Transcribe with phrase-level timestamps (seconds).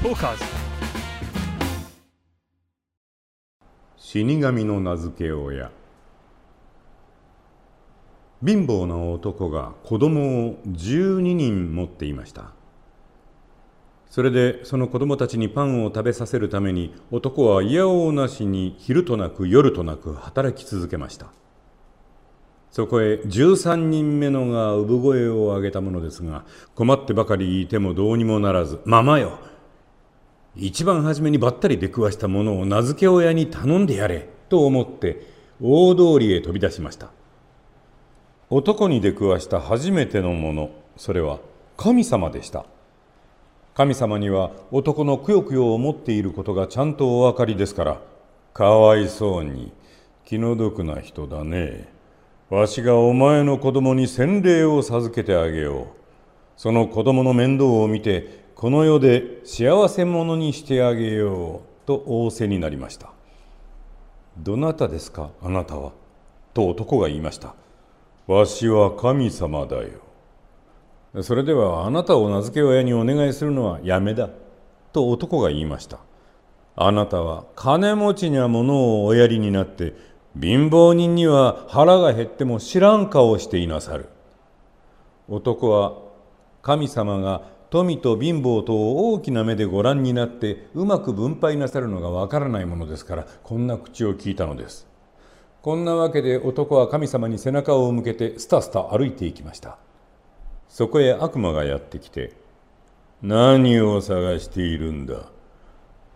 [0.00, 0.44] トーカーズ
[3.96, 5.72] 死神の名付け親。
[8.46, 12.52] 貧乏な男が子供を12人持っていました。
[14.08, 21.26] それでその子供たちにパンを食べさせるために男はいやおうなしに昼となく夜となく働き続けました。
[22.70, 26.44] そこへ13人目のが産声を上げたものですが
[26.76, 29.40] 困ってばかりいてもどうにもならず「ママよ
[30.60, 35.24] 一番初めにばったり出くわしたものを名付け親に頼んでやれと思って
[35.62, 37.10] 大通りへ飛び出しました。
[38.50, 41.38] 男に出くわした初めてのものそれは
[41.76, 42.66] 神様でした。
[43.74, 48.00] 神様には男のくよくよを持っていることがちゃんとお分かりですから
[48.52, 49.72] かわいそうに
[50.24, 51.88] 気の毒な人だね。
[52.50, 55.86] わしがお前の子供に洗礼を授けてあげよう。
[56.56, 63.12] その子供の面倒を見てこの世で幸せ者にしてあげようと仰せになりました。
[64.36, 65.92] どなたですかあなたは？
[66.54, 67.54] と男が言いました。
[68.26, 70.02] わしは神様だよ。
[71.22, 74.28] それではあなたを名付け親にお願いするのはやめだ。
[74.92, 76.00] と男が言いました。
[76.74, 79.94] あなたは金持ちには物をおやりになって
[80.34, 84.08] 貧乏人には腹が減っても知らん顔をしていなさる。
[85.28, 85.96] 男は
[86.60, 94.86] 神様が富と貧乏とを大きな目でご覧になってうまく分配なさるのがわからないものですからこんな口を聞いたのです。
[95.60, 99.76] こんなわけで男は神様に背中を向けてスタスタ歩いていきました。
[100.68, 102.32] そこへ悪魔がやってきて
[103.22, 105.30] 何を探しているんだ。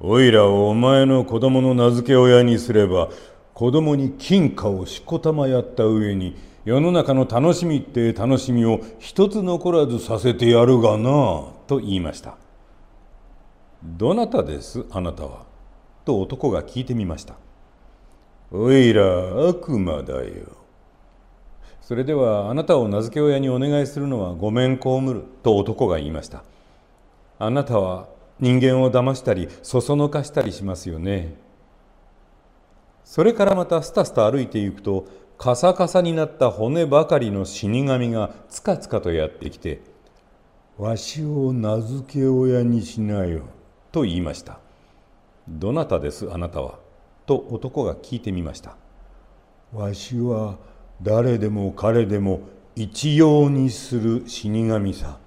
[0.00, 3.08] おいらをお前の子供の名付け親にすれば
[3.54, 6.36] 子供に金貨をしこたまやった上に
[6.68, 12.36] 世の中の楽しみって楽しみを一つ残らずさせてやるがなと言いました。
[13.82, 14.84] どなたです？
[14.90, 15.46] あなたは。
[16.04, 17.36] と男が聞いてみました。
[18.52, 20.58] おいら悪魔だよ。
[21.80, 26.44] それではあなたを名付け親にお願いするのはごめん被ると男が言いました。
[27.38, 28.08] あなたは
[28.40, 31.34] 人間を騙したりそそのかしたりしますよね。
[33.04, 35.06] それからまたスタスタ歩いていくと
[35.38, 39.80] カサカサになった骨ばかりの死神がつかつかとやってきて
[40.76, 43.42] 「わしを名付け親にしなよ」
[43.92, 44.58] と言いました
[45.48, 46.80] 「どなたですあなたは?」
[47.24, 48.76] と男が聞いてみました
[49.72, 50.56] 「わしは
[51.02, 52.40] 誰でも彼でも
[52.74, 55.18] 一様にする死神さ」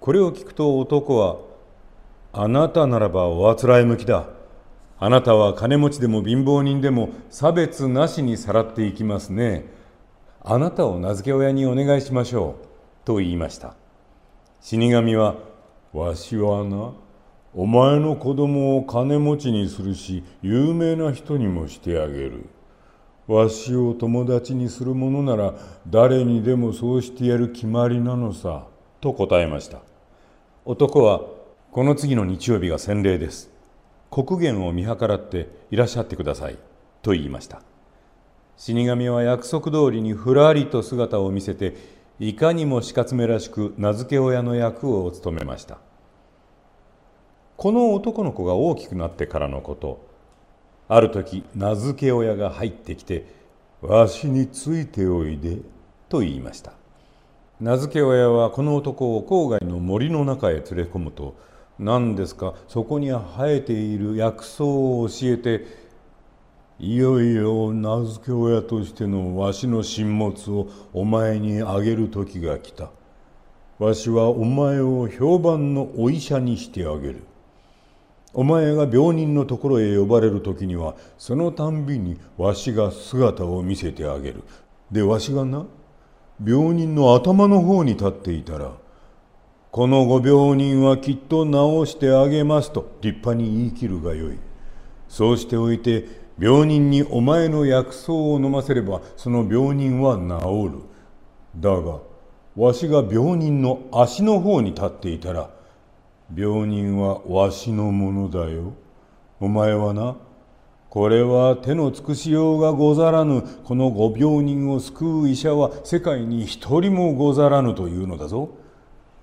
[0.00, 1.38] これを聞くと男は
[2.32, 4.28] 「あなたならばおあつらい向きだ」
[4.98, 9.66] あなたは金持ちでも貧乏人でも差別なしにさらっていきますね。
[10.42, 12.66] あなたを名付け親にお願いしましょう。
[13.04, 13.74] と言いました。
[14.60, 15.36] 死神は、
[15.92, 16.92] わしはな、
[17.54, 22.46] お前の子供を金持ちにするし、有名な人にもしてあげる。
[23.26, 25.54] わしを友達にするものなら
[25.88, 28.66] 誰にでもそうしてやる決まりなのさ。
[29.00, 29.80] と答えました。
[30.64, 31.20] 男は、
[31.70, 33.55] この次の日曜日が洗礼です。
[34.24, 36.56] 国元を見計らっていらっしゃってください
[37.02, 37.60] と言いました。
[38.56, 41.76] 死神は約束通りにふらりと姿を見せて
[42.18, 45.76] いかにも死活めらしく名付け親の役を務めました。
[47.58, 50.06] この男の子が大きくなってからのこと
[50.88, 53.26] ある時名付け親が入ってきて
[53.82, 55.58] 「わしについておいで」
[56.08, 56.72] と言いました。
[57.60, 61.34] 名付け親はこの男を郊外の森の中へ連れ込むと
[61.78, 62.54] 何ですか？
[62.68, 65.66] そこに生えている薬草を教えて
[66.78, 72.90] いよいよ名付け親としてのわしの神物をお前にあげる時が来た。
[73.78, 77.24] わしはお前を評判のお医者にしてあげる。
[78.32, 84.44] お前が病人のところへ呼ばれる時にはそのたんびにわしが姿を見せてあげる。
[84.90, 85.66] でわしがな
[86.42, 88.72] 病人の頭の方に立っていたら
[89.76, 94.38] このご病人はきっと治してあげますと立派に言い切るがよい。
[95.06, 96.06] そうしておいて
[96.38, 100.82] 病人にお前の薬草を飲ませればその病人は治る。
[101.60, 101.98] だが
[102.56, 105.50] わしが病人の足の方に立っていたら
[106.34, 108.72] 病人はわしのものだよ。
[109.40, 110.16] お前はな
[110.88, 118.64] これは手の尽くしようがござらぬこのご病人を救う医者は世界に一人もござらぬというのだぞ。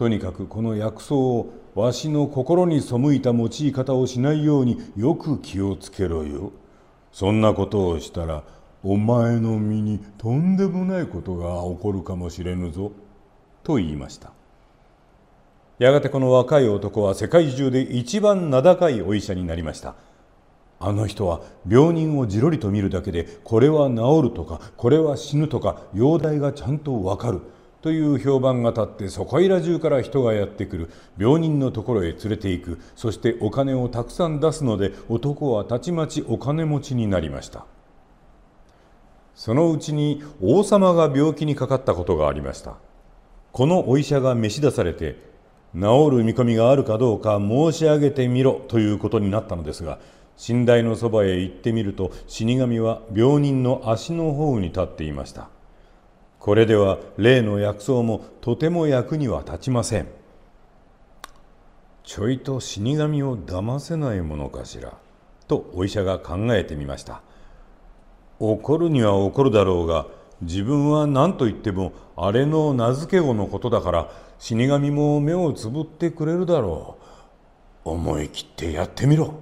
[0.00, 6.52] とにかくこの薬草をわしの心に背いた用い方をしないようによく気をつけろよ。
[7.12, 8.42] そんなことをしたら
[8.82, 12.92] お前の身にとんでもないことが起こるかもしれぬぞ。
[13.62, 14.32] と言いました。
[15.78, 19.96] やがてこの若い男は世界中で一番名高いお医者になりました
[20.78, 27.42] あの人は病人をじろりと見るだけでこれは治るとかこれは死ぬとか容体がちゃんとわかる
[27.82, 30.90] という評判が立ってそこいら中から人がやってくる。
[31.18, 32.78] 病人のところへ連れて行く。
[32.94, 37.64] そしてお金をたくさん出すので男はたちまちお金持ちになりました。
[39.34, 42.74] そのうちに王様が病気にかかったことがありました。
[43.52, 45.16] このお医者が召し出されて
[45.74, 49.98] 治る見込みがあるかどうか申し上げてみろということになったのですが
[50.48, 55.48] 寝台のそばへ行ってみると死神は病人の足の方に立っていました。
[56.40, 60.08] これでは例の薬草もとても役には立ちません。
[62.02, 64.94] ちょいと死神を騙せないものかしら
[65.46, 67.20] とお医者が考えてみました。
[68.38, 70.06] 怒るには怒るだろうが
[70.40, 76.96] 自分は何と言ってもあれの名付け子のことだから死神も目をつぶってくれるだろ
[77.84, 77.90] う。
[77.90, 79.34] 思い切ってやってみろ。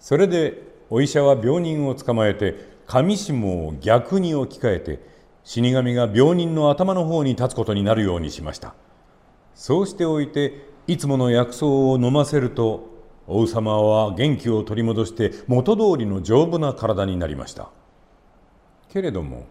[0.00, 5.00] それでお医者は病人を捕まえて上下を逆に置き換えて
[5.44, 8.74] 死神が病人の頭の方に立つことになるようにしました。
[9.54, 12.90] そうしておいていつもの薬草を飲ませると
[13.26, 17.70] 王様は元気を取り戻して元通りの丈夫な体になりました。
[18.88, 19.46] けれども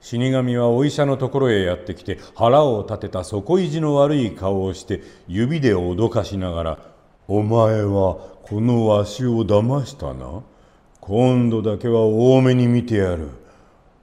[0.00, 6.78] 死神はお医者のところへやってきて腹を立てた底意地の悪い顔をして指で脅かしながら
[7.28, 10.42] 「お前はこのわしを騙したな。
[11.00, 13.30] 今度だけは多めに見てやる。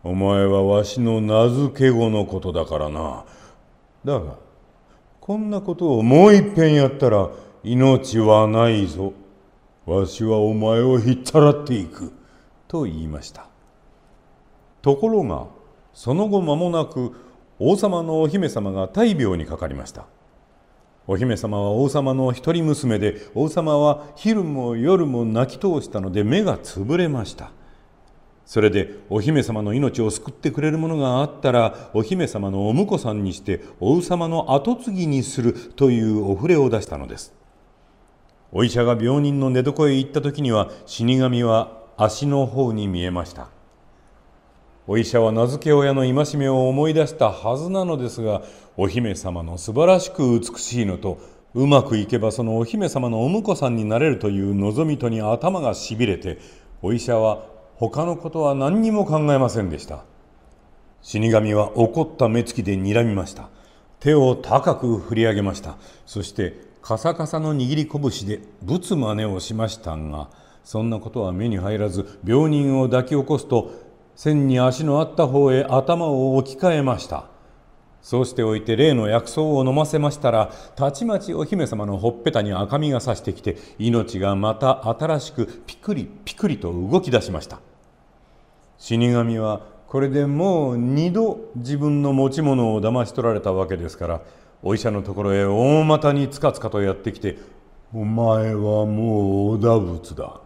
[0.03, 3.25] お前はわしの名付け子のことだからな。
[4.03, 4.35] だが
[5.19, 7.29] こんなことをもういっぺんやったら
[7.63, 9.13] 命はないぞ。
[9.85, 12.13] わしはお前をひっさらっていく。
[12.67, 13.47] と言いました。
[14.81, 15.47] ところが
[15.93, 17.13] その後間もなく
[17.59, 20.05] 王様のお姫様が大病にかかりました。
[21.09, 27.51] お姫様は王様の一人娘で王様は昼も夜も泣き通したので目がつぶれました。
[28.45, 37.33] それでお姫様の命を救ってくれるものがあったらお姫様のお婿さんにして王様の跡継ぎにするというお触れを出したのです。
[38.51, 43.56] お医者が病人の寝床へ行った時には死神は足の方に見えました。
[44.87, 48.41] お医者は名付け親の戒めを思い出したはずなのですが
[48.77, 51.19] お姫様の素晴らしく美しいのと
[51.53, 56.39] うまくいけばそのお姫様のお婿さんになれるという望みとに頭がしびれて
[56.81, 57.45] お医者は
[57.75, 60.03] 他のことは何にも考えませんでした。
[61.01, 63.49] 死神は怒った目つきで睨みました。
[63.99, 65.77] 手を高く振り上げました。
[66.05, 70.29] そしてカサカサの握り拳でぶつ真似をしましたが
[70.63, 73.86] そんなことは目に入らず病人を抱き起こすと
[74.17, 77.25] 線に足のあった方へ頭を置き換えました。
[78.01, 87.59] そうしておいて例の薬草を飲ませましたらたちまちお姫様のほっぺたに赤みがさしてきて命がまた新しくピクリピクリと動き出しました。
[88.79, 94.21] 死神はこれでもう二度自分の持ち物を騙し取られたわけですから
[94.63, 97.37] お医者のところへ大股につかつかとやってきて
[97.93, 100.41] 「お前はもうお打仏だ」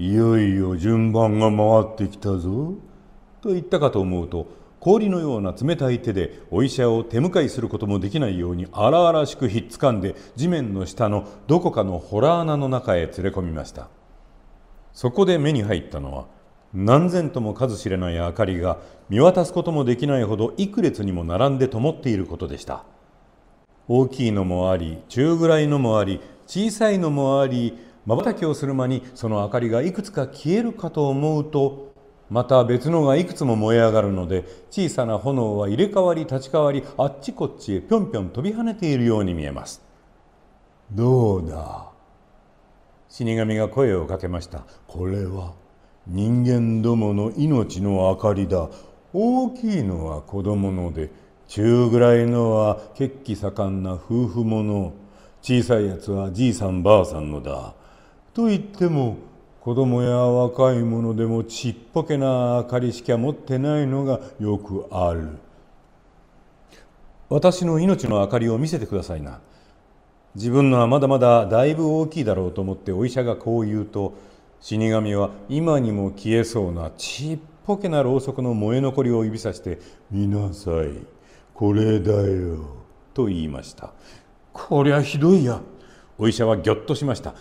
[0.00, 2.72] いよいよ順番が回ってきたぞ。
[3.42, 4.46] と言ったかと思うと
[4.80, 13.90] 氷のような冷たい手でお医者を手向かいすることもできないように荒々しくひっつかんで地面の下のどこかの洞穴の中へ連れ込みました。
[14.94, 16.24] そこで目に入ったのは
[16.72, 18.78] 何千とも数知れない明かりが
[19.10, 22.84] 見渡すこともできないほど幾列にも並んで灯っていることでした。
[23.86, 31.90] 大きいのもあり中ぐらいのもあり小さいのもあり瞬きをする間にその明かりがいくつか消えるかと思うと
[32.30, 39.82] また別のがいくつも燃え上がるので小さな炎は入れ替わり立ち替わりあっちこっちへぴょんぴょん飛び跳ねているように見えます
[40.92, 41.90] どうだ
[43.08, 45.54] 死神が声をかけましたこれは
[46.06, 48.68] 人間どもの命の明かりだ
[49.12, 51.10] 大きいのは子供ので
[51.48, 54.92] 中ぐらいのは血気盛んな夫婦者
[55.42, 57.74] 小さいやつはじいさんばあさんのだ
[58.32, 59.16] と言っても
[59.60, 65.38] 子供や若い者でもちっぽけな明かりしか持ってないのがよくある。
[67.28, 69.40] 私の命の明かりを見せてくださいな。
[70.34, 74.14] 自分のはまだまだだいぶ大きいだろうと思ってお医者がこう言うと
[74.60, 81.04] 死神は今にも消えそうなちっぽけなろうそくの燃え残りを指さして「見なさい。
[81.52, 82.58] これだよ」
[83.12, 83.92] と言いました。
[84.52, 85.60] こりゃひどいや。
[86.20, 87.34] お医者はぎょっとしました。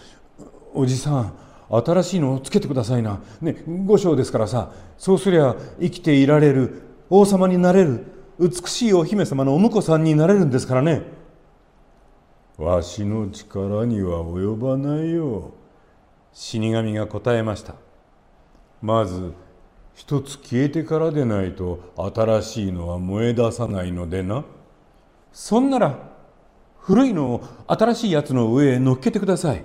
[0.73, 1.33] おじさん
[1.69, 3.21] 新しいのをつけてくださいな。
[3.41, 8.05] ね五章ですからさそうすりゃ生きていられる王様になれる
[8.39, 11.03] 美しいお姫様のお婿さんになれるんですからね。
[12.57, 15.51] わしの力には及ばないよ。
[16.33, 17.75] 死神が答えました。
[18.81, 19.33] まず
[19.93, 21.79] 一つ消えてからでないと
[22.15, 24.43] 新しいのは燃え出さないのでな。
[25.31, 25.97] そんなら
[26.77, 29.63] 古いのを新しいやつの上へ乗っけてください。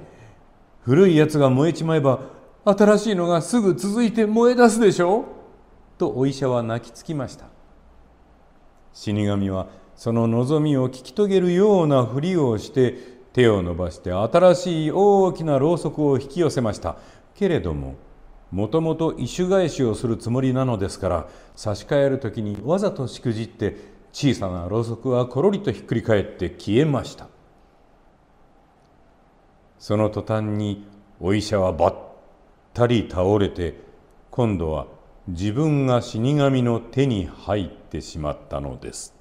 [0.85, 2.21] 古いやつが燃えちまえば
[2.65, 5.21] 新しいのがすぐ続いて燃え出すでしょ？
[5.21, 5.25] う
[5.97, 7.47] とお医者は泣きつきました。
[8.93, 12.99] 死神はその望みを聞き遂げるようなふりをして
[13.33, 16.97] 手を伸ばして新しい大きなろうそくを引き寄せました。
[17.35, 17.95] けれども
[18.51, 23.77] もともと異種返しをするつもりなのですから差し替える時にわざとしくじって
[24.13, 27.29] 小さなろうそくはころりとひっくり返って消えました。
[29.87, 30.87] その途端に
[31.21, 31.95] お医者はばっ
[32.73, 33.75] たり倒れて
[34.31, 34.87] 今度は
[35.29, 39.15] 自分が死神の手に入ってしまったのです。